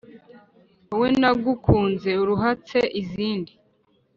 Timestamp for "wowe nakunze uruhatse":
0.89-2.79